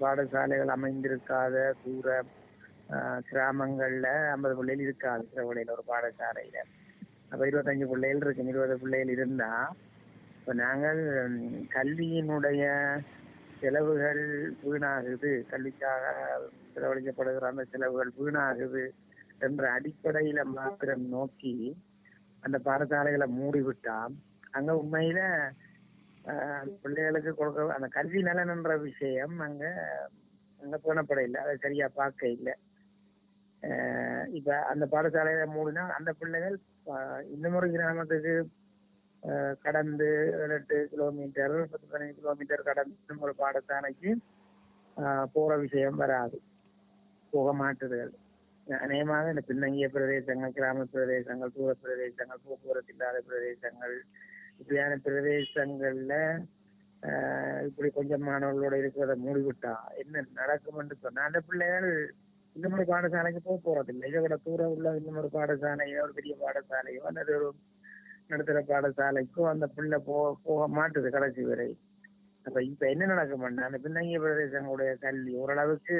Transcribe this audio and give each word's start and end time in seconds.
பாடசாலைகள் 0.00 0.74
அமைந்திருக்காத 0.74 1.54
தூர 1.82 2.06
கிராமங்கள்ல 3.28 4.06
ஐம்பது 4.32 4.54
பிள்ளைகள் 4.56 4.84
இருக்காது 4.84 5.24
சிறவழியில் 5.30 5.74
ஒரு 5.74 5.84
பாடசாலையில. 5.88 6.58
அப்ப 7.32 7.42
இருபத்தஞ்சு 7.46 7.86
பிள்ளைகள் 7.86 8.22
இருக்கு 8.22 8.52
இருபது 8.52 8.76
பிள்ளைகள் 8.78 9.14
இருந்தா 9.16 9.50
இப்ப 10.38 10.52
நாங்கள் 10.60 11.00
கல்வியினுடைய 11.74 12.62
செலவுகள் 13.60 14.22
வீணாகுது. 14.62 15.32
கல்விக்காக 15.50 16.04
செலவழிக்கப்படுகிற 16.74 17.50
அந்த 17.50 17.64
செலவுகள் 17.72 18.12
வீணாகுது 18.18 18.84
என்ற 19.40 19.64
அடிப்படையில 19.76 20.40
மாத்திரம் 20.54 21.04
நோக்கி 21.08 21.54
அந்த 22.42 22.56
பாடசாலைகளை 22.64 23.26
மூடிவிட்டா 23.38 23.96
அங்க 24.52 24.70
உண்மையில 24.80 25.20
பிள்ளைகளுக்கு 26.82 27.32
கொடுக்க 27.34 27.74
அந்த 27.74 27.88
கல்வி 27.94 28.20
நலன்ன்ற 28.26 28.74
விஷயம் 28.84 29.36
அங்க 29.46 29.64
அங்க 30.60 30.76
பேணப்பட 30.84 31.20
இல்லை 31.26 31.38
அதை 31.42 31.54
சரியா 31.58 31.86
பார்க்க 31.96 32.36
இல்லை. 32.36 32.54
ஆஹ், 33.62 34.26
இப்ப 34.38 34.56
அந்த 34.70 34.84
பாடசாலையில 34.92 35.46
மூடினா 35.54 35.84
அந்த 35.96 36.10
பிள்ளைகள் 36.18 36.56
இந்த 37.30 37.46
முறை 37.50 37.68
கிராமத்துக்கு 37.70 38.34
ஆஹ், 39.22 39.54
கடந்து 39.62 40.08
ஏழு 40.40 40.54
எட்டு 40.56 40.76
கிலோமீட்டர் 40.92 41.54
பத்து 41.70 41.86
பதினஞ்சு 41.88 42.18
கிலோமீட்டர் 42.18 42.68
கடந்து 42.68 42.96
ஒரு 43.22 43.34
பாடசாலைக்கு 43.40 44.10
ஆஹ், 44.96 45.26
போற 45.34 45.50
விஷயம் 45.64 46.00
வராது. 46.02 46.38
போக 47.32 47.52
மாட்டுதல் 47.58 48.12
அநேகமாக 48.66 49.30
இந்த 49.32 49.42
பின்னங்கிய 49.48 49.86
பிரதேசங்கள் 49.92 50.54
கிராம 50.56 50.84
பிரதேசங்கள் 50.92 51.54
தூர 51.54 51.70
பிரதேசங்கள் 51.82 52.42
போக்குவரத்து 52.44 52.92
இல்லாத 52.94 53.18
பிரதேசங்கள் 53.28 53.94
இப்படியான 54.60 54.98
பிரதேசங்கள்ல 55.04 56.14
ஆஹ், 57.02 57.60
இப்படி 57.66 57.88
கொஞ்சம் 57.90 58.24
மாணவர்களோட 58.26 58.74
இருக்கிறத 58.76 59.14
மூடிவிட்டா 59.18 59.72
என்ன 59.96 60.22
நடக்கும் 60.32 60.78
என்று 60.78 60.96
சொன்னா 60.98 61.22
அந்த 61.24 61.40
பிள்ளைகள் 61.40 61.90
இந்த 62.56 62.68
பாடசாலைக்கு 62.88 63.40
போக 63.40 63.58
போறதில்லை. 63.60 64.06
இதை 64.08 64.20
விட 64.20 64.36
தூரம் 64.38 64.72
உள்ள 64.74 64.94
இந்த 65.00 65.28
பாடசாலையோ 65.34 65.98
ஒரு 66.02 66.12
பெரிய 66.12 66.34
பாடசாலையோ 66.40 67.02
அல்லது 67.02 67.32
ஒரு 67.38 67.48
நடுத்தர 68.30 68.60
பாடசாலைக்கோ 68.68 69.42
அந்த 69.50 69.66
பிள்ளை 69.68 69.98
போ 70.00 70.16
போக 70.44 70.68
மாட்டுது 70.68 71.10
கடைசி 71.10 71.42
வரை. 71.44 71.68
அப்ப 72.46 72.62
இப்ப 72.62 72.84
என்ன 72.88 73.06
நடக்கும்னா 73.12 73.68
அந்த 73.68 73.78
பின்னங்கிய 73.78 74.18
பிரதேசங்களுடைய 74.20 74.92
கல்வி 74.98 75.32
ஓரளவுக்கு 75.36 75.96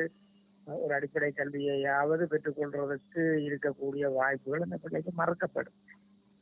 ஒரு 0.67 0.93
அடிப்படை 0.95 1.31
கல்வியையாவது 1.33 2.25
பெற்றுக்கொள்றதுக்கு 2.27 3.23
இருக்கக்கூடிய 3.47 4.05
வாய்ப்புகள் 4.13 4.67
அந்த 4.67 4.79
பிள்ளைக்கு 4.79 5.13
மறக்கப்படும். 5.17 5.77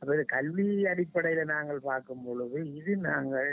அப்ப 0.01 0.15
இது 0.15 0.25
கல்வி 0.27 0.67
அடிப்படையில 0.85 1.43
நாங்கள் 1.45 1.79
பார்க்கும் 1.81 2.23
பொழுது 2.23 2.59
இது 2.73 2.93
நாங்கள் 3.05 3.51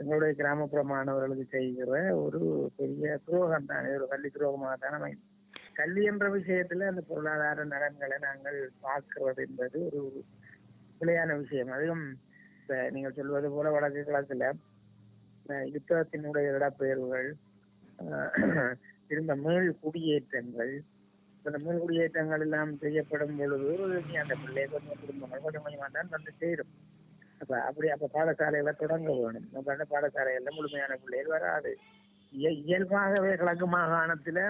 எங்களுடைய 0.00 0.32
கிராமப்புற 0.34 0.80
மாணவர்களுக்கு 0.84 1.46
செய்கிற 1.50 1.92
ஒரு 2.16 2.40
பெரிய 2.76 3.16
துரோகம் 3.26 3.66
தான் 3.66 3.88
ஒரு 3.94 4.06
கல்வி 4.08 4.30
துரோகமாக 4.30 4.76
தான் 4.84 5.16
கல்வி 5.74 6.02
என்ற 6.04 6.26
விஷயத்துல 6.30 6.86
அந்த 6.86 7.02
பொருளாதார 7.08 7.64
நலன்களை 7.64 8.16
நாங்கள் 8.18 8.58
பார்க்கிறது 8.82 9.42
என்பது 9.46 9.78
ஒரு 9.88 10.00
பிழையான 11.00 11.36
விஷயம். 11.38 11.70
அதுவும் 11.70 12.06
இப்ப 12.60 12.78
நீங்கள் 12.90 13.14
சொல்வது 13.14 13.48
போல 13.50 13.70
வடக்கு 13.70 14.00
கிழக்குல 14.02 14.46
யுத்தத்தினுடைய 15.74 16.46
இடப்பெயர்வுகள் 16.52 17.28
திரும்ப 19.08 19.36
மேல் 19.36 19.68
குடியேற்றங்கள் 19.80 20.72
இந்த 21.44 21.58
குடியேற்றங்கள் 21.80 22.40
எல்லாம் 22.40 22.78
செய்யப்படும் 22.78 23.36
பொழுது 23.36 23.68
அந்த 24.22 24.34
பிள்ளை 24.42 24.64
கொஞ்சம் 24.66 25.00
குடும்பங்கள் 25.00 25.40
கொஞ்சம் 25.40 25.62
கொஞ்சமாக 25.62 25.90
தான் 25.92 26.08
வந்து 26.08 26.32
சேரும். 26.38 26.72
அப்ப 27.40 27.52
அப்படி 27.62 27.88
அப்ப 27.88 28.10
பாடசாலைகளை 28.14 28.72
தொடங்க 28.76 29.10
வேணும். 29.20 29.46
அப்ப 29.56 29.68
அந்த 29.72 29.84
பாடசாலைகள்ல 29.90 30.52
முழுமையான 30.56 30.96
பிள்ளைகள் 30.96 31.34
வராது. 31.36 31.72
இயல்பாகவே 32.32 33.36
கிழக்கு 33.36 33.66
மாகாணத்துல 33.66 34.40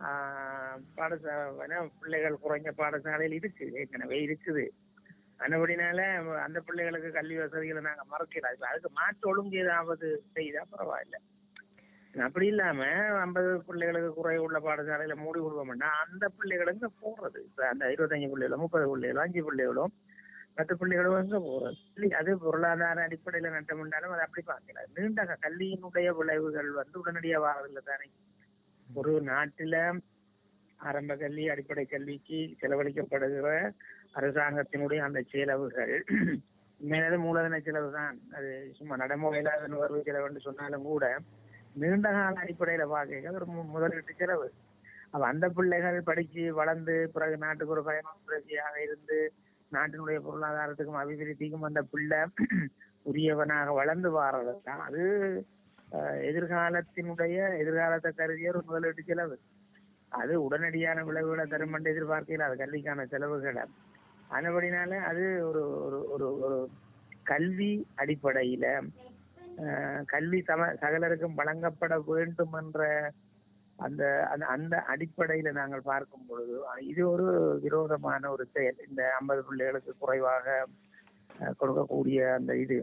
ஆஹ் 0.00 0.76
பாடசாலை 0.96 1.78
பிள்ளைகள் 2.00 2.42
குறைஞ்ச 2.42 2.68
பாடசாலையில் 2.80 3.32
இருக்கு. 3.32 3.64
ஏற்கனவே 3.80 4.18
இருக்குது. 4.26 4.64
அதுபடினால 5.40 5.98
அந்த 6.44 6.60
பிள்ளைகளுக்கு 6.60 7.10
கல்வி 7.12 7.36
வசதிகளை 7.38 7.82
நாங்க 7.82 8.04
மறக்கல. 8.12 8.52
அதுக்கு 8.70 8.90
மாற்று 8.92 9.28
ஒழுங்கு 9.28 9.58
ஏதாவது 9.58 10.06
செய்தா 10.32 10.62
பரவாயில்ல. 10.72 11.16
அப்படி 12.26 12.46
இல்லாம 12.46 12.80
ஐம்பது 13.22 13.50
பிள்ளைகளுக்கு 13.66 14.10
குறைவு 14.14 14.44
உள்ள 14.46 14.58
பாடசாலையில 14.58 15.14
மூடி 15.22 15.38
கொடுப்போம்னா 15.40 15.88
அந்த 16.04 16.24
பிள்ளைகளுக்கு 16.38 16.88
போறது? 17.02 17.38
இப்ப 17.48 17.66
அந்த 17.68 17.84
இருபத்தஞ்சு 17.94 18.28
பிள்ளைகளோ 18.32 18.58
முப்பது 18.64 18.86
பிள்ளைகளோ 18.92 19.22
அஞ்சு 19.24 19.42
பிள்ளைகளோ 19.48 19.84
பத்து 20.58 20.74
பிள்ளைகளும் 20.76 21.18
எங்க 21.22 21.38
போறது? 21.40 21.76
அது 22.20 22.30
பொருளாதார 22.38 23.02
அடிப்படையில 23.06 23.50
நட்டம் 23.50 23.80
உண்டாலும் 23.82 24.14
அதை 24.14 24.22
அப்படி 24.26 24.42
பார்க்கல. 24.46 24.84
நீண்ட 24.96 25.36
கல்வியினுடைய 25.44 26.08
விளைவுகள் 26.20 26.70
வந்து 26.80 26.96
உடனடியா 27.02 27.40
வாரதில்லை 27.46 27.82
தானே. 27.82 28.08
ஒரு 28.86 29.12
நாட்டுல 29.30 29.76
ஆரம்ப 30.80 31.12
கல்வி 31.16 31.44
அடிப்படை 31.48 31.84
கல்விக்கு 31.86 32.38
செலவழிக்கப்படுகிற 32.60 33.48
அரசாங்கத்தினுடைய 34.14 35.00
அந்த 35.06 35.20
செலவுகள் 35.32 35.94
உண்மையிலே 36.80 37.18
மூலதன 37.24 37.58
செலவு 37.60 37.88
தான் 37.92 38.16
அது 38.36 38.50
சும்மா 38.78 38.96
நடைமுறையில 38.96 39.52
அது 39.56 39.68
நுகர்வு 39.68 40.00
செலவுன்னு 40.08 40.46
சொன்னாலும் 40.46 40.82
கூட 40.82 41.04
நீண்ட 41.80 42.08
கால 42.10 42.40
அடிப்படையில 42.42 42.84
பார்க்க 42.92 43.36
ஒரு 43.38 43.46
முதலீட்டு 43.74 44.14
செலவு. 44.20 44.46
அப்ப 45.12 45.24
அந்த 45.30 45.46
பிள்ளைகள் 45.56 45.98
படிச்சு 46.08 46.42
வளர்ந்து 46.58 46.94
பிறகு 47.14 47.36
நாட்டுக்கு 47.44 47.74
ஒரு 47.76 47.84
பயனுள்ளதாக 47.86 48.48
இருந்து 48.86 49.18
நாட்டினுடைய 49.72 50.18
பொருளாதாரத்துக்கும் 50.26 51.00
அபிவிருத்திக்கும் 51.02 51.68
அந்த 51.68 51.80
பிள்ளை 51.92 52.20
உரியவனாக 53.06 53.68
வளர்ந்து 53.78 54.10
வாரதான் 54.14 54.82
அது 54.86 55.02
அஹ், 55.88 56.18
எதிர்காலத்தினுடைய 56.28 57.34
எதிர்காலத்தை 57.62 58.10
கருதிய 58.14 58.50
ஒரு 58.52 58.60
முதலீட்டு 58.66 59.02
செலவு. 59.04 59.36
அது 60.12 60.34
உடனடியான 60.46 60.98
விளைவுகளை 61.08 61.44
தரும் 61.48 61.74
என்று 61.76 61.92
எதிர்பார்க்கையில் 61.92 62.46
அது 62.46 62.56
கல்விக்கான 62.62 63.06
செலவுகளை. 63.12 63.64
அதுபடினால 64.30 64.92
அது 65.10 65.24
ஒரு 65.48 65.62
ஒரு 65.86 65.98
ஒரு 66.14 66.28
ஒரு 66.46 66.58
கல்வி 67.26 67.72
அடிப்படையில 68.02 68.66
கல்வி 70.12 70.40
சம 70.48 70.66
சகலருக்கும் 70.82 71.38
வழங்கப்பட 71.40 71.94
வேண்டும் 72.08 72.54
என்ற 72.60 72.82
அந்த 73.78 74.02
அந்த 74.32 74.44
அந்த 74.54 74.74
அடிப்படையில 74.92 75.50
நாங்கள் 75.58 75.88
பார்க்கும் 75.90 76.26
பொழுது 76.28 76.54
இது 76.90 77.02
ஒரு 77.10 77.26
விரோதமான 77.64 78.30
ஒரு 78.34 78.44
செயல். 78.54 78.78
இந்த 78.88 79.02
ஐம்பது 79.18 79.42
பிள்ளைகளுக்கு 79.48 79.92
குறைவாக 79.98 80.64
கொடுக்கக்கூடிய 81.60 82.18
அந்த 82.38 82.52
இது. 82.64 82.78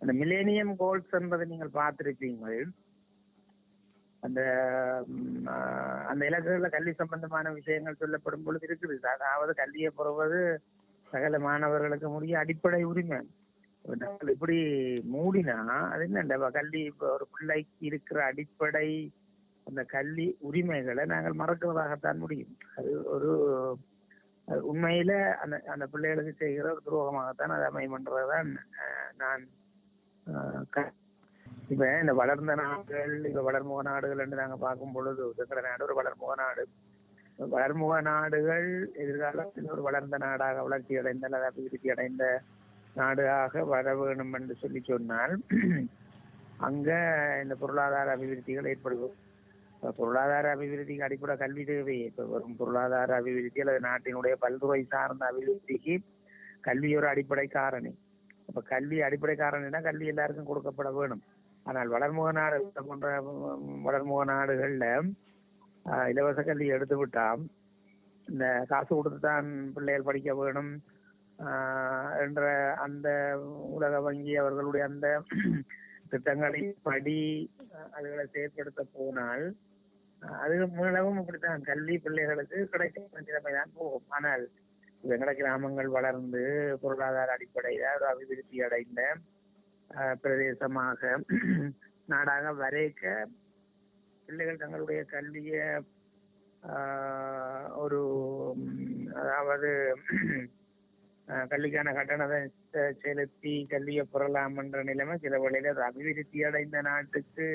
அந்த 0.00 0.12
மிலேனியம் 0.20 0.72
கோல்ஸ் 0.76 1.18
என்பதை 1.20 1.44
நீங்கள் 1.52 1.76
பார்த்திருப்பீங்கள். 1.80 2.62
அந்த 4.22 4.40
அந்த 6.10 6.22
இலக்குகளில் 6.28 6.74
கல்வி 6.76 6.92
சம்பந்தமான 7.02 7.50
விஷயங்கள் 7.58 8.00
சொல்லப்படும் 8.02 8.44
பொழுது 8.46 8.66
இருக்குது. 8.68 8.96
அதாவது 9.16 9.54
கல்வியை 9.62 9.90
பெறுவது 9.98 10.40
சகல 11.12 11.38
மாணவர்களுக்கு 11.46 12.08
முடிய 12.08 12.34
அடிப்படை 12.42 12.82
உரிமை. 12.90 13.20
நாங்கள் 13.84 14.28
இப்படி 14.28 14.56
மூடினா 15.12 15.56
அது 15.88 16.04
என்ன 16.04 16.50
கல்வி 16.50 16.80
இப்ப 16.82 17.12
ஒரு 17.12 17.26
பிள்ளைக்கு 17.32 17.86
இருக்கிற 17.86 18.24
அடிப்படை 18.24 18.88
அந்த 19.66 19.82
கல்வி 19.86 20.36
உரிமைகளை 20.40 21.04
நாங்கள் 21.04 21.38
மறக்கிறதாகத்தான் 21.38 22.18
முடியும். 22.18 22.56
அது 22.76 23.04
ஒரு 23.06 23.30
உண்மையில 24.66 25.12
அந்த 25.34 25.62
அந்த 25.66 25.86
பிள்ளைகளுக்கு 25.86 26.32
செய்கிற 26.32 26.72
ஒரு 26.72 26.80
துரோகமாகத்தான் 26.86 27.48
அது 27.48 27.70
அமையன்றதான் 27.70 28.50
நான் 29.16 29.42
ஆஹ், 30.26 30.62
க- 30.70 30.92
இப்ப 31.68 32.00
இந்த 32.00 32.12
வளர்ந்த 32.12 32.54
நாடுகள் 32.54 33.24
இப்ப 33.24 33.42
வளர்முக 33.42 33.82
நாடுகள் 33.82 34.18
என்று 34.18 34.36
நாங்க 34.36 34.56
பார்க்கும் 34.56 34.92
பொழுது 34.92 35.32
இருக்கிற 35.36 35.60
நாடு 35.60 35.84
ஒரு 35.84 35.94
வளர்முக 35.94 36.34
நாடு. 36.36 36.64
வளர்முக 37.50 38.00
நாடுகள் 38.02 38.68
எதிர்காலத்தில் 38.94 39.70
ஒரு 39.70 39.82
வளர்ந்த 39.82 40.16
நாடாக 40.18 40.62
வளர்ச்சி 40.62 40.96
அடைந்த 40.96 41.26
அல்லது 41.26 41.44
அபிவிருத்தி 41.44 41.90
அடைந்த 41.90 42.24
நாடாக 42.98 43.64
வர 43.72 43.94
வேணும் 44.00 44.34
என்று 44.38 44.54
சொல்லி 44.62 44.80
சொன்னால் 44.88 45.34
அங்க 46.66 46.90
இந்த 47.42 47.54
பொருளாதார 47.62 48.08
அபிவிருத்திகள் 48.16 48.70
ஏற்படுவோம் 48.72 49.18
பொருளாதார 49.98 50.50
அபிவிருத்திக்கு 50.54 51.06
அடிப்படை 51.06 51.34
கல்வி 51.42 51.62
தேவை. 51.70 51.96
இப்ப 52.08 52.24
வரும் 52.32 52.58
பொருளாதார 52.60 53.14
அபிவிருத்தி 53.20 53.62
அல்லது 53.62 53.80
நாட்டினுடைய 53.88 54.34
பல்துறை 54.44 54.80
சார்ந்த 54.92 55.24
அபிவிருத்திக்கு 55.30 55.94
கல்வி 56.66 56.90
ஒரு 56.98 57.06
அடிப்படை 57.12 57.46
காரணி. 57.58 57.92
அப்ப 58.48 58.62
கல்வி 58.72 58.98
அடிப்படை 59.06 59.34
காரணினா 59.40 59.80
கல்வி 59.88 60.06
எல்லாருக்கும் 60.12 60.48
கொடுக்கப்பட 60.50 60.90
வேணும் 60.98 61.22
ஆனால் 61.66 61.90
வளர்முக 61.94 62.30
நாடு 62.38 62.56
போன்ற 62.90 63.08
வளர்முக 63.88 64.22
நாடுகள்ல 64.32 64.86
இலவச 66.12 66.40
கல்வி 66.48 66.66
எடுத்து 66.76 66.96
விட்டா 67.00 67.26
இந்த 68.26 68.46
காசு 68.72 68.90
கொடுத்து 68.94 69.20
தான் 69.28 69.48
பிள்ளைகள் 69.74 70.08
படிக்க 70.08 70.30
வேணும். 70.40 70.72
என்ற 72.22 72.42
அந்த 72.84 73.08
உலக 73.76 73.94
வங்கி 74.04 74.34
அவர்களுடைய 74.38 74.84
அந்த 74.88 75.06
திட்டங்களின் 76.12 76.72
படி 76.82 77.20
அதுகளை 77.94 78.24
செயற்படுத்த 78.28 78.82
போனால் 78.92 79.44
அது 80.40 80.56
மீளவும் 80.74 81.20
இப்படித்தான் 81.20 81.64
கல்வி 81.68 81.94
பிள்ளைகளுக்கு 81.98 82.58
கிடைக்கும் 82.72 83.06
நிலைமை 83.22 83.52
தான் 83.54 83.72
போகும். 83.76 84.06
ஆனால் 84.10 84.44
வெங்கட 85.04 85.30
கிராமங்கள் 85.38 85.88
வளர்ந்து 85.94 86.42
பொருளாதார 86.82 87.28
அடிப்படையில 87.34 87.86
ஒரு 87.96 88.06
அபிவிருத்தி 88.10 88.58
அடைந்த 88.66 89.00
அஹ், 89.90 90.16
பிரதேசமாக 90.22 91.00
நாடாக 92.08 92.46
வரைக்க 92.60 93.02
பிள்ளைகள் 94.28 94.60
தங்களுடைய 94.60 95.00
கல்வியை 95.10 95.64
ஆஹ், 96.62 97.68
ஒரு 97.78 98.00
அதாவது 99.22 99.70
கல்விக்கான 101.50 101.92
கட்டணத்தை 101.96 102.40
செலுத்தி 103.02 103.52
கல்வியை 103.72 104.04
பெறலாம் 104.12 104.56
என்ற 104.62 104.82
நிலைமை 104.90 105.14
சில 105.24 105.38
வழியில 105.44 105.72
அது 105.74 105.82
அபிவிருத்தி 105.88 106.38
அடைந்த 106.48 106.80
நாட்டுக்கு 106.88 107.46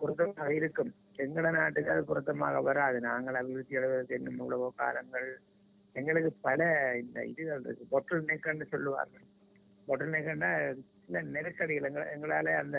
பொருத்தமாக 0.00 0.48
இருக்கும். 0.54 0.92
எங்கள 1.24 1.50
நாட்டுக்கு 1.56 1.92
அது 1.94 2.02
பொருத்தமாக 2.04 2.60
வராது. 2.68 2.98
நாங்கள் 3.08 3.38
அபிவிருத்தி 3.40 3.78
அடைவதற்கு 3.80 4.18
இன்னும் 4.18 4.38
இவ்வளவோ 4.40 4.68
காலங்கள் 4.82 5.28
எங்களுக்கு 5.96 6.30
பல 6.46 6.60
இந்த 7.02 7.18
இதுகள் 7.32 7.64
இருக்கு. 7.66 7.84
பொட்டல் 7.90 8.26
நெக்கன்னு 8.30 8.66
சொல்லுவார்கள் 8.74 9.26
பொட்டல் 9.88 10.14
நெக்கன்னா 10.14 10.50
சில 11.06 11.22
நெருக்கடிகள். 11.34 11.88
எங்க 11.88 12.02
எங்களால 12.14 12.56
அந்த 12.62 12.78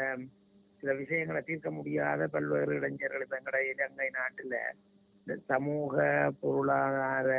சில 0.83 0.93
விஷயங்களை 1.01 1.41
தீர்க்க 1.41 1.69
முடியாத 1.71 2.27
பல்வேறு 2.33 2.73
இளைஞர்கள் 2.79 3.23
இப்ப 3.25 3.37
எங்கட 3.39 3.59
இலங்கை 3.71 4.09
நாட்டுல 4.17 4.55
இந்த 5.19 5.35
சமூக 5.51 5.95
பொருளாதார 6.41 7.29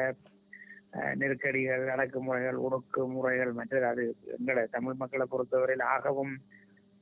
நெருக்கடிகள் 1.20 1.84
அடக்குமுறைகள் 1.94 2.58
ஒடுக்குமுறைகள் 2.66 3.52
மற்றது 3.52 3.87
அது 3.87 4.04
எங்களை 4.38 4.62
தமிழ் 4.70 4.98
மக்களை 4.98 5.26
பொறுத்தவரையில் 5.31 5.84
ஆகவும் 5.94 6.34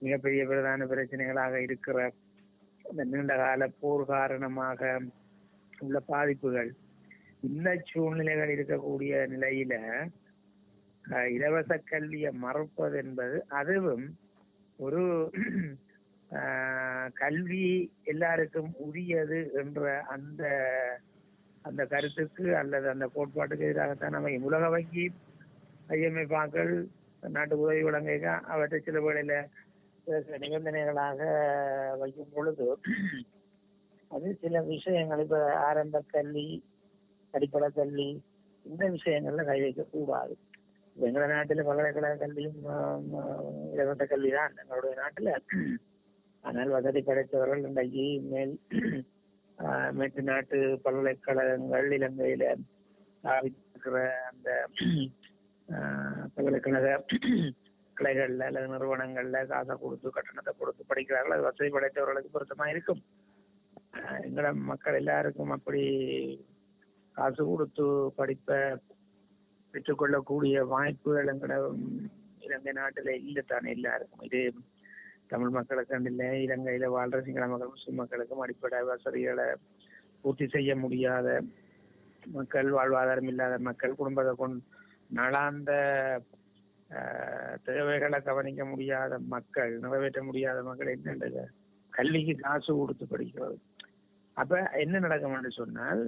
மிகப்பெரிய 0.02 0.43
பிரதான 0.46 0.87
பிரச்சனைகளாக 0.87 1.55
இருக்கிற 1.67 1.99
இந்த 2.85 3.05
நீண்ட 3.05 3.35
கால 3.37 3.67
போர் 3.81 4.05
காரணமாக 4.06 4.81
உள்ள 5.79 5.99
பாதிப்புகள். 6.06 6.70
இந்த 7.41 7.69
சூழ்நிலைகள் 7.91 8.52
இருக்கக்கூடிய 8.56 9.12
நிலையில 9.32 9.75
இலவச 11.37 11.73
கல்வியை 11.91 12.31
மறுப்பது 12.44 12.96
என்பது 12.99 13.37
அதுவும் 13.61 14.05
ஒரு 14.79 15.02
கல்வி 17.14 17.67
எல்லாருக்கும் 18.02 18.70
உரியது 18.76 19.41
என்ற 19.62 19.82
அந்த 20.14 20.43
அந்த 21.64 21.82
கருத்துக்கு 21.87 22.46
அல்லது 22.58 22.87
அந்த 22.90 23.06
கோட்பாட்டுக்கு 23.14 23.69
எதிராகத்தான் 23.69 24.14
நம்ம 24.14 24.32
உலக 24.49 24.64
வங்கி 24.70 25.05
ஐஎம்எஃப்ஆக்கள் 25.94 26.72
நாட்டு 27.22 27.55
உதவி 27.61 27.82
வழங்க 27.82 28.11
அவற்றை 28.52 28.78
சில 28.82 28.99
வேளையில 29.00 29.34
நிபந்தனைகளாக 30.43 31.20
வைக்கும் 32.00 32.32
பொழுது 32.32 32.66
அது 34.11 34.28
சில 34.43 34.56
விஷயங்கள் 34.66 35.22
இப்ப 35.25 35.38
ஆரம்ப 35.62 36.02
கல்வி 36.11 36.49
அடிப்படை 37.34 37.69
கல்வி 37.72 38.08
இந்த 38.64 38.84
விஷயங்கள்ல 38.94 39.44
கை 39.44 39.56
வைக்க 39.60 39.82
கூடாது. 39.87 40.34
இப்ப 40.96 41.06
எங்களோட 41.06 41.31
நாட்டுல 41.32 41.64
பல்கலைக்கழக 41.64 42.19
கல்வியும் 42.19 42.60
ஆஹ், 42.72 43.00
கல்வி 44.12 44.31
தான் 44.32 44.55
எங்களுடைய 44.62 44.94
நாட்டுல 45.00 45.32
ஆனால் 46.44 46.75
வசதி 46.76 47.00
படைத்தவர்கள் 47.02 47.67
இன்றைக்கு 47.67 48.05
மேல் 48.31 48.55
ஆஹ், 49.59 49.91
மேற்கு 49.93 50.23
நாட்டு 50.23 50.56
பல்கலைக்கழகங்கள் 50.85 51.89
இலங்கையில 51.93 52.45
ஸ்தாபித்திருக்கிற 53.25 53.99
அந்த 54.29 54.49
பல்கலைக்கழக 56.35 56.89
கிளைகள்ல 57.97 58.47
அல்லது 58.47 58.73
நிறுவனங்கள்ல 58.73 59.39
காசை 59.47 59.75
கொடுத்து 59.77 60.09
கட்டணத்தை 60.11 60.53
கொடுத்து 60.55 60.83
படிக்கிறார்கள். 60.85 61.37
அது 61.37 61.47
வசதி 61.47 61.71
படைத்தவர்களுக்கு 61.71 62.35
பொருத்தமா 62.35 62.67
இருக்கும். 62.67 63.03
ஆஹ், 63.99 64.21
எங்கள 64.27 64.43
மக்கள் 64.71 64.99
எல்லாருக்கும் 64.99 65.51
அப்படி 65.51 65.83
காசு 67.17 67.43
கொடுத்து 67.45 67.85
படிப்பை 68.17 68.59
பெற்றுக்கொள்ளக்கூடிய 69.75 70.56
வாய்ப்புகள் 70.73 71.31
எங்கட 71.33 71.55
ம், 71.77 72.09
இலங்கை 72.41 72.73
நாட்டுல 72.73 73.12
இல்லத்தானே 73.23 73.69
எல்லாருக்கும். 73.71 74.25
இது 74.29 74.41
தமிழ் 75.31 75.55
மக்களுக்கு 75.56 75.82
இல்லை 76.11 76.29
இலங்கையில 76.44 76.88
வாழ்ற 76.94 77.21
சிங்கள 77.26 77.44
மக்கள் 77.49 77.73
முஸ்லிம் 77.73 78.00
மக்களுக்கும் 78.00 78.43
அடிப்படை 78.44 78.81
வசதிகளை 78.88 79.47
பூர்த்தி 80.23 80.47
செய்ய 80.53 80.73
முடியாத 80.82 81.29
மக்கள் 82.23 82.69
வாழ்வாதாரம் 82.75 83.31
இல்லாத 83.31 83.55
மக்கள் 83.67 83.99
குடும்பத்தை 83.99 84.32
கொண்டு 84.37 84.61
நலாந்த 85.11 85.73
தேவைகளை 87.67 88.19
கவனிக்க 88.23 88.62
முடியாத 88.71 89.12
மக்கள் 89.32 89.73
நிறைவேற்ற 89.82 90.21
முடியாத 90.25 90.59
மக்கள் 90.67 90.93
என்ன 90.94 91.44
கல்விக்கு 91.93 92.35
காசு 92.38 92.70
கொடுத்து 92.75 93.05
படிக்கிறது. 93.06 93.56
அப்ப 94.37 94.53
என்ன 94.82 95.00
நடக்கும் 95.05 95.37
என்று 95.37 95.53
சொன்னால் 95.59 96.03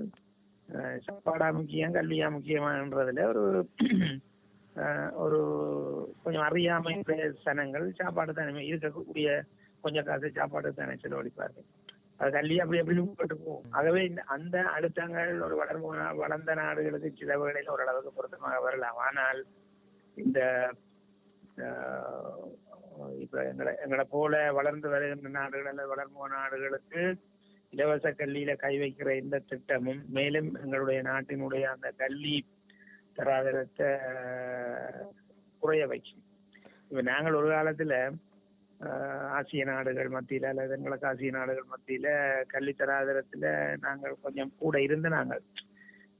ஆஹ், 0.68 0.96
சாப்பாடா 1.04 1.48
முக்கியம் 1.58 1.94
கல்வியா 1.96 2.28
முக்கியமான்றதுல 2.34 3.24
ஒரு 3.32 3.42
ஒரு 5.16 5.38
கொஞ்சம் 6.22 6.46
அறியாமை 6.46 6.94
சனங்கள் 7.44 7.86
சாப்பாடு 7.98 8.32
தானே 8.34 8.64
இருக்கக்கூடிய 8.70 9.28
கொஞ்சம் 9.84 10.04
காசு 10.04 10.30
சாப்பாடு 10.32 10.74
தானே 10.74 10.94
செலவழிப்பார்கள் 10.96 11.66
அது 12.20 12.30
தள்ளி 12.30 12.54
அப்படி 12.60 12.80
அப்படி 12.80 13.00
போட்டு 13.12 13.36
போகும் 13.38 13.72
ஆகவே 13.72 14.02
அந்த 14.34 14.56
அழுத்தங்கள் 14.74 15.32
ஒரு 15.40 15.54
வளர்ந்த 15.56 15.88
வளர்ந்த 16.20 16.54
நாடுகளுக்கு 16.60 17.08
சில 17.14 17.32
வேளையில் 17.38 17.72
ஓரளவுக்கு 17.72 18.12
பொருத்தமாக 18.12 18.60
வரலாம். 18.60 18.98
ஆனால் 19.06 19.40
இந்த 20.16 20.40
ஆஹ், 21.66 22.46
இப்ப 23.18 23.36
எங்களை 23.44 23.72
எங்களை 23.84 24.04
போல 24.10 24.34
வளர்ந்து 24.52 24.88
வருகின்ற 24.88 25.28
நாடுகள் 25.36 25.70
அல்லது 25.70 25.92
வளர்ந்த 25.92 26.28
நாடுகளுக்கு 26.34 27.02
இலவச 27.72 28.08
கல்வியில 28.18 28.52
கை 28.56 28.74
வைக்கிற 28.78 29.10
இந்த 29.18 29.38
திட்டமும் 29.48 30.02
மேலும் 30.10 30.50
எங்களுடைய 30.60 31.00
நாட்டினுடைய 31.02 31.64
அந்த 31.72 31.88
கல்வி 31.98 32.36
தராதரத்தை 33.16 33.88
குறைய 35.62 35.84
வைக்கும். 35.86 36.22
இப்ப 36.90 37.02
நாங்கள் 37.08 37.38
ஒரு 37.38 37.50
காலத்துல 37.52 37.94
ஆஹ், 38.80 38.96
ஆசிய 39.36 39.62
நாடுகள் 39.68 40.08
மத்தியில 40.14 40.48
அல்லது 40.50 40.74
எங்களுக்கு 40.76 41.06
ஆசிய 41.06 41.30
நாடுகள் 41.36 41.70
மத்தியில 41.70 42.08
கல்வி 42.46 42.72
தராதரத்துல 42.74 43.44
நாங்கள் 43.84 44.14
கொஞ்சம் 44.22 44.52
கூட 44.58 44.76
இருந்து 44.82 45.08
நாங்கள். 45.14 45.42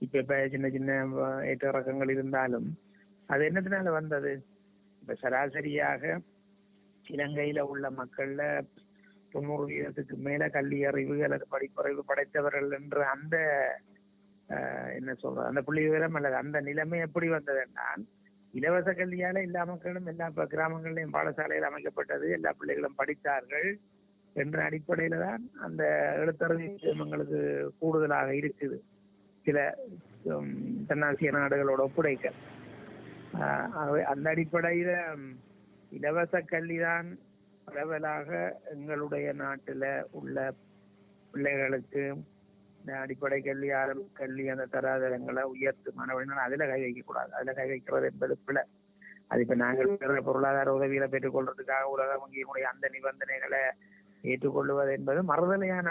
இப்ப 0.02 0.16
இப்ப 0.22 0.38
சின்ன 0.54 0.68
சின்ன 0.70 0.94
ஆஹ், 1.24 1.42
ஏற்ற 1.46 1.66
இறக்கங்கள் 1.68 2.12
இருந்தாலும் 2.14 2.68
அது 3.28 3.42
என்னத்தினால 3.48 3.92
வந்தது? 3.92 4.32
இப்ப 5.02 5.16
சராசரியாக 5.22 6.02
இலங்கையில 7.06 7.60
உள்ள 7.70 7.86
மக்கள்ல 7.98 8.42
தொண்ணூறு 9.32 9.64
வீதத்துக்கு 9.70 10.16
மேல 10.24 10.44
கல்வி 10.50 10.80
அறிவு 10.84 11.16
அல்லது 11.24 11.46
படிப்பறிவு 11.50 12.02
படைத்தவர்கள் 12.06 12.68
என்ற 12.78 12.98
அந்த 13.14 13.36
என்ன 14.94 15.14
சொல்றது? 15.14 15.46
அந்த 15.46 15.62
புள்ளி 15.62 15.82
விவரம் 15.82 16.14
அல்லது 16.14 16.36
அந்த 16.36 16.60
நிலைமை 16.60 16.98
எப்படி 16.98 17.28
வந்தது 17.28 17.60
என்றால் 17.60 18.02
இலவச 18.54 18.92
கல்வியால 18.92 19.42
எல்லா 19.42 19.64
மக்களும் 19.64 20.06
எல்லா 20.06 20.26
கிராமங்களிலும் 20.46 21.12
பாடசாலைகள் 21.12 21.68
அமைக்கப்பட்டது 21.70 22.30
எல்லா 22.30 22.52
பிள்ளைகளும் 22.52 22.94
படித்தார்கள் 22.94 23.68
என்ற 24.36 24.70
அடிப்படையில 24.70 25.18
தான் 25.18 25.50
அந்த 25.60 25.82
எழுத்தறிவு 26.16 26.66
எங்களுக்கு 26.94 27.38
கூடுதலாக 27.78 28.30
இருக்குது. 28.34 28.78
சில 29.46 29.58
தென்னாசிய 30.88 31.30
நாடுகளோட 31.34 31.80
ஒப்படைக்க 31.80 32.32
ஆஹ் 33.40 34.02
அந்த 34.04 34.30
அடிப்படையில 34.30 34.90
இலவச 35.92 36.42
கல்விதான் 36.46 37.08
பரவலாக 37.66 38.30
எங்களுடைய 38.70 39.32
நாட்டில் 39.32 39.86
உள்ள 40.10 40.36
பிள்ளைகளுக்கு 41.34 42.02
இந்த 42.86 42.96
அடிப்படை 43.00 43.38
கல்வி 43.42 43.68
ஆரம்ப 43.72 44.04
கல்வி 44.14 44.44
அந்த 44.50 44.64
தராதரங்களை 44.72 45.42
உயர்த்து 45.52 45.90
மாணவர்கள் 45.94 46.44
அதுல 46.44 46.66
கை 46.66 46.80
வைக்க 46.82 47.00
கூடாது 47.02 47.32
அதுல 47.32 47.52
கை 47.54 47.66
வைக்கிறது 47.68 48.06
என்பது 48.10 48.34
பிழை. 48.44 48.62
அது 49.28 49.40
இப்ப 49.44 49.54
நாங்கள் 49.62 49.90
பெறுற 50.02 50.18
பொருளாதார 50.22 50.74
உதவிகளை 50.74 51.08
பெற்றுக்கொள்றதுக்காக 51.08 51.86
உலக 51.94 52.10
வங்கியினுடைய 52.20 52.66
அந்த 52.68 52.86
நிபந்தனைகளை 52.94 53.62
ஏற்றுக்கொள்வது 54.24 54.92
என்பது 54.92 55.20
மறுதலையான 55.30 55.88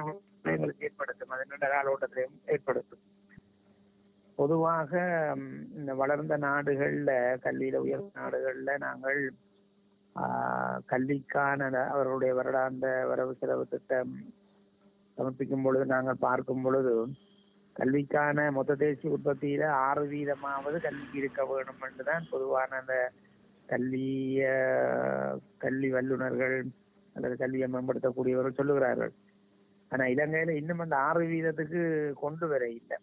ஏற்படுத்தும். 0.83 1.33
அது 1.33 1.43
நீண்ட 1.49 1.67
கால 1.67 1.91
ஓட்டத்திலையும் 1.93 2.37
ஏற்படுத்தும். 2.47 3.03
பொதுவாக 4.37 4.91
இந்த 5.75 5.91
வளர்ந்த 5.99 6.37
நாடுகள்ல 6.43 7.11
கல்வியில 7.43 7.81
உயர்ந்த 7.83 8.11
நாடுகள்ல 8.19 8.71
நாங்கள் 8.83 9.21
ஆஹ், 10.15 10.79
கல்விக்கான 10.85 11.61
அவர்களுடைய 11.89 12.33
வருடாந்த 12.35 12.85
வரவு 13.05 13.33
செலவு 13.35 13.65
திட்டம் 13.67 14.13
சமர்ப்பிக்கும் 15.17 15.65
பொழுது 15.65 15.85
நாங்கள் 15.93 16.23
பார்க்கும் 16.27 16.63
பொழுது 16.65 16.93
கல்விக்கான 17.75 18.47
மொத்த 18.55 18.75
தேசிய 18.81 19.13
உற்பத்தியில 19.15 19.63
ஆறு 19.87 20.03
வீதமாவது 20.11 20.77
கல்விக்கு 20.85 21.17
இருக்க 21.21 21.41
வேண்டும் 21.49 21.83
என்றுதான் 21.87 22.25
பொதுவான 22.33 22.77
அந்த 22.81 22.95
கல்விய 23.69 24.43
கல்வி 25.63 25.89
வல்லுநர்கள் 25.95 26.57
அல்லது 27.15 27.35
கல்வியை 27.41 27.67
மேம்படுத்தக்கூடியவர்கள் 27.73 28.59
சொல்லுகிறார்கள். 28.59 29.13
ஆனா 29.91 30.03
இலங்கையில 30.13 30.55
இன்னும் 30.61 30.83
அந்த 30.85 30.95
ஆறு 31.07 31.23
வீதத்துக்கு 31.31 31.81
கொண்டு 32.23 32.45
வர 32.51 32.63
இல்லை. 32.79 32.97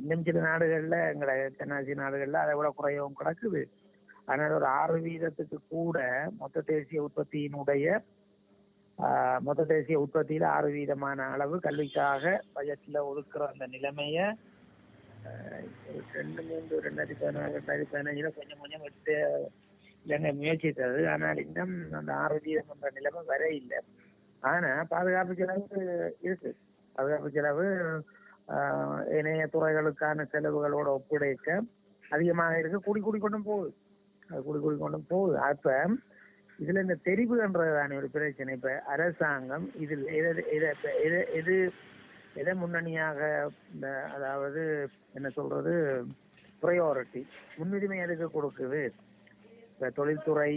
இன்னும் 0.00 0.24
சில 0.26 0.38
நாடுகள்ல 0.48 0.96
எங்களை 1.12 1.34
தென்னாசிய 1.58 1.96
நாடுகள்ல 2.02 2.42
அதை 2.44 2.54
விட 2.58 2.68
குறையவும் 2.78 3.18
கிடக்குது. 3.20 3.62
ஆனால் 4.30 4.56
ஒரு 4.58 4.66
ஆறு 4.80 4.96
வீதத்துக்கு 5.06 5.58
கூட 5.74 5.98
மொத்த 6.40 6.64
தேசிய 6.72 7.06
உற்பத்தியினுடைய 7.06 7.86
மொத்த 9.46 9.64
தேசிய 9.64 9.96
உற்பத்தியில 10.04 10.44
ஆறு 10.56 10.68
வீதமான 10.74 11.26
அளவு 11.34 11.56
கல்விக்காக 11.60 12.34
பட்ஜெட்ல 12.54 13.00
ஒதுக்குற 13.10 13.44
அந்த 13.52 13.66
நிலைமைய 13.66 14.18
ரெண்டு 16.16 16.42
மூன்று 16.48 16.74
ரெண்டாயிரத்தி 16.86 17.16
பதினாறு 17.20 17.52
ரெண்டாயிரத்தி 17.58 17.92
பதினஞ்சுல 17.92 18.30
கொஞ்சம் 18.38 18.60
கொஞ்சம் 18.62 18.84
எடுத்து 18.86 19.14
இலங்கை 20.06 20.30
முயற்சித்தது. 20.40 21.00
ஆனால் 21.12 21.40
இன்னும் 21.44 21.74
அந்த 21.98 22.10
ஆறு 22.24 22.36
வீதம் 22.44 22.72
என்ற 22.74 22.90
நிலைமை 22.96 23.22
வர 23.32 23.42
இல்லை. 23.60 23.78
ஆனா 24.42 24.70
பாதுகாப்பு 24.92 25.34
செலவு 25.34 25.66
இருக்கு. 26.26 26.50
பாதுகாப்பு 26.96 27.30
செலவு 27.36 27.66
இணைய 29.18 29.44
துறைகளுக்கான 29.54 30.26
செலவுகளோட 30.32 30.88
ஒப்படைக்க 30.98 31.48
அதிகமாக 32.14 32.58
இருக்கு. 32.58 32.80
கூடி 32.86 33.00
கூடி 33.00 33.18
கொண்டும் 33.18 33.48
போகுது. 33.50 33.72
அது 34.28 34.42
கூடி 34.48 34.60
கூடி 34.64 34.76
கொண்டும் 34.78 35.08
போகுது. 35.12 35.36
அப்ப 35.50 35.72
இதுல 36.58 36.82
இந்த 36.84 36.96
தெரிவுன்றதான 37.04 37.96
ஒரு 37.96 38.08
பிரச்சனை. 38.08 38.52
இப்ப 38.54 38.72
அரசாங்கம் 38.94 39.66
இதில் 39.74 40.04
எது 40.18 40.42
எது 41.38 41.54
எதை 42.40 42.52
முன்னணியாக 42.54 43.20
இந்த 43.74 43.86
அதாவது 44.14 44.62
என்ன 45.14 45.28
சொல்றது 45.30 45.72
ப்ரையாரிட்டி 46.62 47.22
முன்னுரிமை 47.58 47.98
எதுக்கு 47.98 48.26
கொடுக்குது? 48.30 48.82
இப்ப 49.72 49.90
தொழில்துறை 49.90 50.52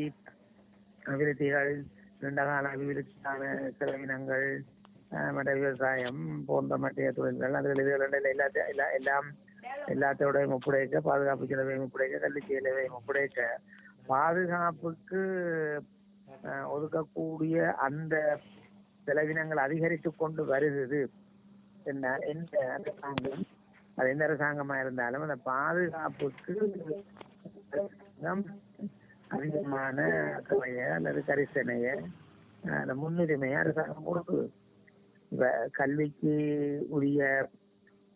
அபிவிருத்திகள் 1.04 1.72
நீண்டகால 2.22 2.70
அபிவிருத்திக்கான 2.76 3.42
செலவினங்கள் 3.80 4.48
மற்ற 5.36 5.50
விவசாயம் 5.54 6.22
போன்ற 6.48 6.78
மற்ற 6.78 7.12
தொழில்கள் 7.18 7.58
அதுகள் 7.60 7.82
இதுகள் 7.84 8.32
எல்லாத்தையும் 8.34 8.72
எல்லாம் 9.00 9.28
எல்லாத்தோடையும் 9.94 10.56
ஒப்படைக்க 10.56 11.02
பாதுகாப்பு 11.02 11.50
செலவையும் 11.52 11.86
ஒப்படைக்க 11.86 12.18
கல்வி 12.24 12.42
செலவையும் 12.48 12.98
ஒப்படைக்க 13.00 13.40
பாதுகாப்புக்கு 14.08 15.22
அஹ், 16.44 16.66
ஒதுக்கக்கூடிய 16.74 17.58
அந்த 17.86 18.16
செலவினங்கள் 19.08 19.60
அதிகரித்து 19.60 20.10
கொண்டு 20.16 20.42
வருகிறது. 20.46 21.00
என்ன 21.86 22.06
எந்த 22.28 22.56
அரசாங்கம் 22.74 23.44
அது 23.98 24.10
எந்த 24.10 24.24
அரசாங்கமா 24.26 24.76
இருந்தாலும் 24.80 25.26
அந்த 25.26 25.38
பாதுகாப்புக்கு 25.46 26.54
அதிகமான 29.32 29.98
தொகைய 30.48 30.82
அல்லது 30.96 31.22
கரிசனைய 31.24 31.88
அந்த 32.78 32.94
முன்னுரிமையை 32.96 33.58
அரசாங்கம் 33.58 34.08
கொடுக்குது. 34.08 34.46
இப்ப 35.32 35.46
கல்விக்கு 35.72 36.34
உரிய 36.90 37.22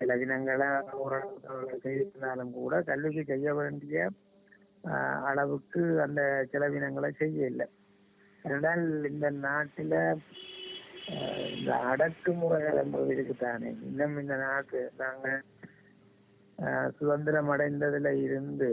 செலவினங்களை 0.02 0.70
ஓரளவு 1.00 1.40
செய்திருந்தாலும் 1.84 2.54
கூட 2.54 2.76
கல்விக்கு 2.84 3.24
செய்ய 3.26 3.54
வேண்டிய 3.54 3.98
அளவுக்கு 5.26 5.82
அந்த 6.02 6.22
செலவினங்களை 6.52 7.10
செய்ய 7.18 7.46
இல்லை 7.46 7.68
இந்த 9.12 9.30
நாட்டில 9.44 9.96
ஆஹ், 11.12 11.48
இந்த 11.54 11.72
அடக்குமுறைகள் 11.88 12.80
என்பது 12.82 13.16
இருக்குதானே? 13.16 13.70
இன்னும் 13.84 14.16
இந்த 14.20 14.36
நாட்டு 14.38 14.80
நாங்க 14.98 15.28
ஆஹ், 16.60 16.90
சுதந்திரம் 16.98 17.50
அடைந்ததுல 17.50 18.10
இருந்து 18.26 18.70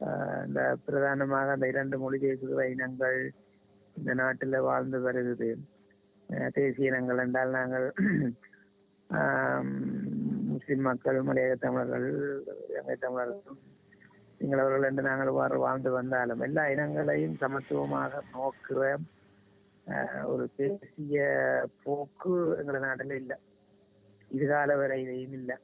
ஆஹ், 0.00 0.42
இந்த 0.46 0.60
பிரதானமாக 0.84 1.52
அந்த 1.52 1.66
இரண்டு 1.68 1.98
மொழி 1.98 2.18
பேசுகிற 2.18 2.68
இனங்கள் 2.68 3.18
இந்த 3.96 4.12
நாட்டில் 4.14 4.64
வாழ்ந்து 4.66 4.98
வருகிறது. 5.00 5.50
அஹ் 6.28 6.52
தேசிய 6.54 6.90
இனங்கள் 6.90 7.22
என்றால் 7.24 7.56
நாங்கள் 7.56 7.86
முஸ்லிம் 10.50 10.84
மக்கள் 10.86 11.18
மலையக 11.22 11.54
தமிழர்கள் 11.58 12.08
இலங்கை 12.68 12.96
தமிழர்கள் 12.98 13.58
சிங்களவர்கள் 14.48 14.86
என்று 14.88 15.02
நாங்கள் 15.02 15.30
இவ்வாறு 15.30 15.56
வாழ்ந்து 15.62 15.90
வந்தாலும் 15.90 16.42
எல்லா 16.44 16.62
இனங்களையும் 16.74 17.34
சமத்துவமாக 17.40 18.20
நோக்குற 18.34 18.78
ஒரு 20.24 20.44
தேசிய 20.56 21.18
போக்கு 21.82 22.32
எங்கள் 22.60 22.78
நாட்டில் 22.78 23.14
இல்லை. 23.20 23.36
இதுகால 24.30 24.76
வரையிலையும் 24.80 25.34
இல்லை. 25.40 25.56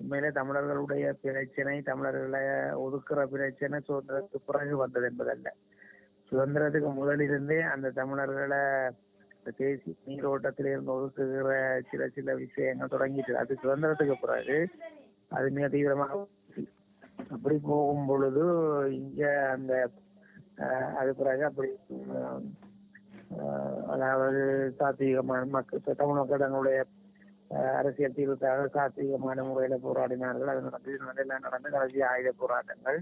உண்மையிலே 0.00 0.30
தமிழர்களுடைய 0.30 1.06
பிரச்சனை 1.22 1.74
தமிழர்களை 1.90 2.42
ஒதுக்குற 2.84 3.26
பிரச்சனை 3.34 3.78
சுதந்திரத்துக்கு 3.88 4.46
பிறகு 4.46 4.76
வந்தது 4.76 5.08
என்பதல்ல. 5.10 5.48
சுதந்திரத்துக்கு 6.32 6.92
முதலிருந்தே 7.02 7.60
அந்த 7.74 7.94
தமிழர்களை 8.00 8.62
தேசிய 9.60 9.94
நீரோட்டத்தில் 10.08 10.72
இருந்து 10.72 10.92
ஒதுக்குகிற 10.98 11.52
சில 11.90 12.08
சில 12.16 12.34
விஷயங்கள் 12.44 12.94
தொடங்கிட்டு 12.96 13.40
அது 13.42 13.62
சுதந்திரத்துக்கு 13.64 14.16
பிறகு 14.20 14.58
அது 15.30 15.48
மிக 15.50 15.66
தீவிரமாக 15.68 16.26
அப்படி 17.50 17.68
போகும் 17.68 18.04
பொழுது 18.08 18.42
இங்க 18.96 19.22
அந்த 19.52 19.72
அது 20.98 21.10
பிறகு 21.20 21.42
அப்படி 21.48 21.70
அதாவது 23.94 24.42
சாத்வீகமான 24.78 25.48
மக்கள் 25.54 25.98
தமிழ் 26.00 26.68
அரசியல் 27.78 28.14
தீர்வுக்காக 28.18 28.66
சாத்வீகமான 28.76 29.46
முறையில 29.48 29.76
போராடினார்கள். 29.86 30.52
அது 30.52 30.60
நடந்தது 30.68 30.96
நடந்து, 31.00 31.22
எல்லாம் 31.24 31.46
நடந்த 31.46 31.68
கடைசி 31.74 32.00
ஆயுத 32.10 32.32
போராட்டங்கள். 32.42 32.98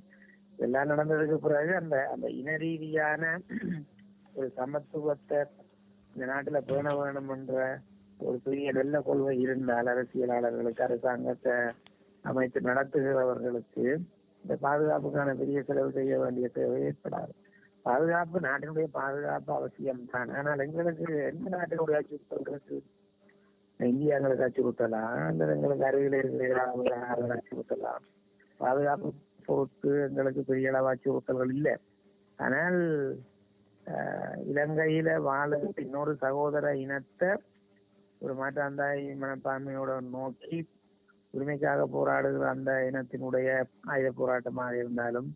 எல்லாம் 0.58 0.90
நடந்ததுக்கு 0.92 1.38
பிறகு 1.46 1.74
அந்த 1.82 1.98
அந்த 2.14 2.28
இன 2.38 2.54
ரீதியான 2.64 3.34
ஒரு 4.34 4.48
சமத்துவத்தை 4.60 5.40
இந்த 6.14 6.24
நாட்டுல 6.32 6.60
பேண 6.70 6.94
வேணும் 7.00 7.32
என்ற 7.36 7.66
ஒரு 8.20 8.38
பெரிய 8.46 8.70
வெள்ள 8.78 9.02
கொள்கை 9.10 9.36
இருந்தால் 9.46 9.92
அரசியலாளர்களுக்கு 9.94 10.86
அரசாங்கத்தை 10.88 11.58
அமைத்து 12.24 12.60
நடத்துகிறவர்களுக்கு 12.70 13.84
இந்த 14.44 14.54
பாதுகாப்புக்கான 14.62 15.34
பெரிய 15.36 15.58
செலவு 15.62 15.90
செய்ய 15.92 16.18
வேண்டிய 16.18 16.48
தேவை 16.54 16.78
ஏற்படாது. 16.84 17.32
பாதுகாப்பு 17.84 18.38
நாட்டினுடைய 18.40 18.86
பாதுகாப்பு 18.94 19.50
அவசியம் 19.54 20.02
தான் 20.12 20.30
ஆனால் 20.34 20.64
எங்களுக்கு 20.64 21.06
எந்த 21.28 21.46
நாட்டினுடைய 21.54 21.98
அச்சுறுத்தல்களுக்கு 22.00 22.76
இந்தியா 23.80 24.16
எங்களுக்கு 24.16 24.46
அச்சுறுத்தலாம் 24.46 25.18
அல்லது 25.26 25.52
எங்களுக்கு 25.56 25.84
அருகில் 25.84 26.16
இருக்கிற 26.20 26.62
நாடுகள் 26.98 27.36
அச்சுறுத்தலாம் 27.36 28.04
பாதுகாப்பு 28.60 29.08
பொறுத்து 29.46 29.92
எங்களுக்கு 30.06 30.42
பெரிய 30.44 30.70
அளவு 30.72 30.90
அச்சுறுத்தல்கள் 30.92 31.52
இல்லை. 31.54 31.74
ஆனால் 32.38 32.80
ஆஹ், 33.86 34.38
இலங்கையில 34.50 35.10
வாழும் 35.22 35.68
இன்னொரு 35.82 36.12
சகோதர 36.22 36.72
இனத்தை 36.82 37.30
ஒரு 38.22 38.34
மாற்றாந்தாய் 38.34 39.02
மனப்பான்மையோட 39.20 39.92
நோக்கி 40.10 40.56
உரிமைக்காக 41.38 41.82
போராடுகிற 41.94 42.46
அந்த 42.50 42.72
இனத்தினுடைய 42.88 43.48
ஆயுத 43.88 44.10
போராட்டமாக 44.16 44.74
இருந்தாலும் 44.76 45.28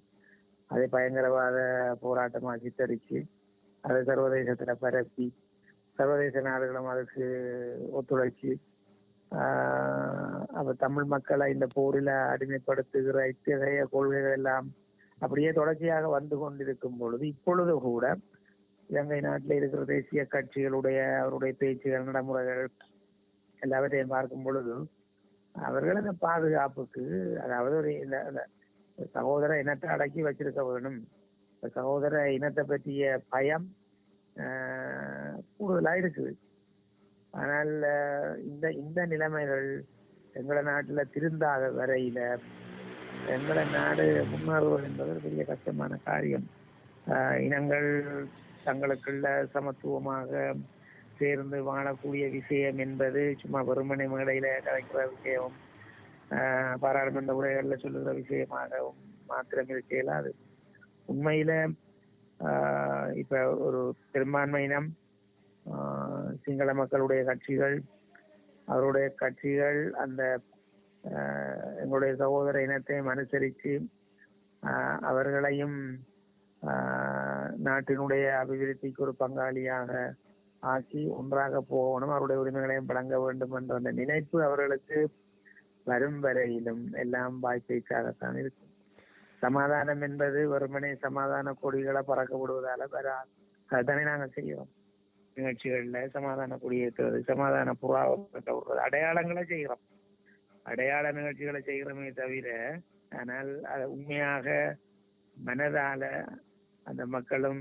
அதை 0.70 0.86
பயங்கரவாத 0.88 1.58
போராட்டமாக 2.02 2.56
சித்தரித்து 2.58 3.18
அதை 3.84 4.00
சர்வதேசத்தில் 4.02 4.80
பரப்பி 4.80 5.26
சர்வதேச 5.98 6.42
நாடுகளும் 6.42 6.92
அதுக்கு 6.92 7.24
ஒத்துழைச்சி 7.92 8.52
அப்போ 10.56 10.72
தமிழ் 10.78 11.06
மக்களை 11.06 11.46
இந்த 11.52 11.66
போரில் 11.74 12.12
அடிமைப்படுத்துகிற 12.32 13.20
இத்தகைய 13.28 13.84
கொள்கைகள் 13.92 14.36
எல்லாம் 14.36 14.66
அப்படியே 15.20 15.50
தொடர்ச்சியாக 15.52 16.06
வந்து 16.08 16.36
கொண்டிருக்கும் 16.38 16.98
பொழுது 16.98 17.24
இப்பொழுது 17.26 17.74
கூட 17.80 18.06
இலங்கை 18.90 19.20
நாட்டில் 19.20 19.56
இருக்கிற 19.56 19.82
தேசிய 19.86 20.22
கட்சிகளுடைய 20.30 20.98
அவருடைய 21.20 21.52
பேச்சுகள் 21.60 22.08
நடைமுறைகள் 22.08 22.64
எல்லாவற்றையும் 23.62 24.14
பார்க்கும் 24.14 24.44
பொழுது 24.44 24.74
அவர்கள் 25.54 26.00
அந்த 26.00 26.14
பாதுகாப்புக்கு 26.20 27.04
அதாவது 27.44 27.74
ஒரு 27.76 27.90
இந்த 27.98 28.16
சகோதர 29.14 29.58
இனத்தை 29.62 29.88
அடக்கி 29.90 30.20
வச்சிருக்க 30.22 30.62
வேணும். 30.66 30.98
சகோதர 31.62 32.14
இனத்தை 32.36 32.62
பற்றிய 32.64 33.02
பயம் 33.28 33.66
ஆஹ், 34.36 35.36
இருக்குது. 36.00 36.32
ஆனால் 37.34 37.72
இந்த 38.44 38.66
இந்த 38.82 39.00
நிலைமைகள் 39.06 39.66
எங்களை 40.34 40.62
நாட்டுல 40.64 41.02
திருந்தாத 41.14 41.64
வரையில 41.74 42.20
எங்கள 43.28 43.58
நாடு 43.72 44.04
முன்னேறுவது 44.30 44.86
என்பது 44.88 45.20
பெரிய 45.24 45.42
கஷ்டமான 45.44 45.98
காரியம். 46.06 46.46
ஆஹ், 47.06 47.38
இனங்கள் 47.46 47.88
தங்களுக்குள்ள 48.64 49.26
சமத்துவமாக 49.54 50.30
சேர்ந்து 51.18 51.58
வாழக்கூடிய 51.62 52.30
விஷயம் 52.30 52.78
என்பது 52.78 53.22
சும்மா 53.38 53.60
வெறுமனை 53.60 54.06
மேடையில 54.08 54.48
கலைக்கிற 54.64 55.02
விஷயம் 55.10 55.54
பாராளுமன்ற 56.78 57.34
உரைகளில் 57.34 57.82
சொல்லுகிற 57.82 58.12
விஷயமாகவும் 58.12 59.00
மாத்திரம் 59.26 59.68
இருக்க 59.68 60.12
அது 60.12 60.34
உண்மையில 61.06 61.52
இப்ப 63.14 63.40
ஒரு 63.56 63.96
பெரும்பான்மையினம் 64.12 64.88
சிங்கள 66.40 66.70
மக்களுடைய 66.74 67.24
கட்சிகள் 67.24 67.76
அவருடைய 68.64 69.06
கட்சிகள் 69.14 69.80
அந்த 69.94 70.22
எங்களுடைய 71.80 72.12
சகோதர 72.16 72.62
இனத்தையும் 72.62 73.06
அனுசரித்து 73.06 73.72
அவர்களையும் 75.00 75.78
நாட்டினுடைய 77.56 78.24
அபிவிருத்திக்கு 78.32 79.02
ஒரு 79.02 79.14
பங்காளியாக 79.18 79.92
ஆக்கி 80.62 81.02
ஒன்றாக 81.18 81.60
போகணும். 81.60 82.12
அவருடைய 82.14 82.42
உரிமைகளையும் 82.42 82.90
வழங்க 82.90 83.16
வேண்டும் 83.20 83.54
என்ற 83.58 83.74
அந்த 83.74 83.90
நினைப்பு 83.90 84.38
அவர்களுக்கு 84.44 84.98
வரும் 85.84 86.20
வரையிலும் 86.20 86.84
எல்லாம் 86.92 87.36
வாய்ப்பைக்காகத்தான் 87.42 88.36
இருக்கும். 88.36 88.70
சமாதானம் 89.38 90.00
என்பது 90.00 90.40
வெறுமனே 90.48 90.90
சமாதான 90.94 91.54
கொடிகளை 91.62 92.02
பறக்க 92.02 92.34
விடுவதால 92.36 92.86
வராது. 92.88 93.30
அதுதானே 93.70 94.02
நாங்கள் 94.02 94.36
செய்யறோம் 94.36 94.72
நிகழ்ச்சிகள்ல 95.36 95.98
சமாதான 96.10 96.56
கொடி 96.58 96.78
ஏற்றுவது 96.78 97.18
சமாதான 97.22 97.74
புறாவை 97.82 98.14
விடுறது 98.22 98.80
அடையாளங்களை 98.86 99.44
செய்கிறோம். 99.44 99.82
அடையாள 100.62 101.04
நிகழ்ச்சிகளை 101.12 101.60
செய்கிறோமே 101.66 102.08
தவிர 102.12 102.48
ஆனால் 103.10 103.50
அது 103.64 103.84
உண்மையாக 103.92 104.76
மனதால 105.36 106.02
அந்த 106.86 107.02
மக்களும் 107.06 107.60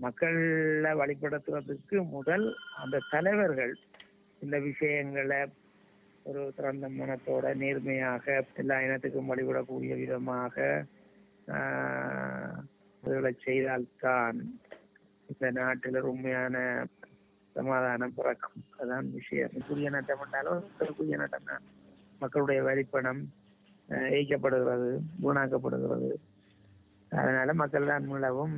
மக்கள்ல 0.00 0.88
வழிபடுத்துவதற்கு 0.94 2.10
முதல் 2.10 2.46
அந்த 2.76 3.02
தலைவர்கள் 3.10 3.74
இந்த 4.42 4.58
விஷயங்களை 4.60 5.40
ஒரு 6.24 6.52
திறந்த 6.56 6.88
மனத்தோட 6.90 7.54
நேர்மையாக 7.54 8.26
எல்லா 8.54 8.80
இனத்துக்கும் 8.80 9.30
வழிபடக்கூடிய 9.30 9.94
விதமாக 9.94 10.56
ஆஹ், 11.48 12.58
இதுகளை 13.02 13.32
செய்தால்தான் 13.44 14.38
இந்த 15.28 15.50
நாட்டில் 15.50 16.00
உண்மையான 16.02 16.56
சமாதானம் 17.56 18.14
பிறக்கும். 18.14 18.64
அதான் 18.78 19.10
விஷயம். 19.12 19.52
புதிய 19.68 19.90
நட்டம் 19.90 20.22
என்றாலும் 20.24 20.62
ஒரு 20.80 20.92
நட்டம் 21.16 21.44
தான். 21.44 21.64
மக்களுடைய 22.20 22.62
வரிப்பணம் 22.62 23.20
இயக்கப்படுகிறது 23.88 24.08
ஏய்க்கப்படுகிறது 24.12 24.88
வீணாக்கப்படுகிறது. 25.22 26.10
அதனால 27.14 27.54
மக்கள் 27.54 27.86
தான் 27.86 28.06
மிகவும் 28.08 28.56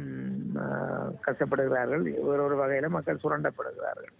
ஆஹ், 0.62 1.10
கஷ்டப்படுகிறார்கள். 1.26 2.04
ஒரு 2.24 2.40
ஒரு 2.42 2.56
வகையில 2.56 2.88
மக்கள் 2.88 3.22
சுரண்டப்படுகிறார்கள். 3.22 4.12